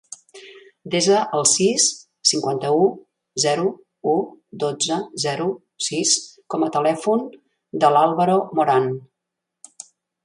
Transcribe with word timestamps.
Desa 0.93 1.17
el 1.39 1.43
sis, 1.49 1.83
cinquanta-u, 2.29 2.87
zero, 3.43 3.67
u, 4.13 4.15
dotze, 4.65 4.97
zero, 5.27 5.47
sis 5.89 6.15
com 6.55 6.67
a 6.69 6.71
telèfon 6.79 7.23
del 7.85 8.01
Álvaro 8.01 8.39
Moran. 8.63 8.91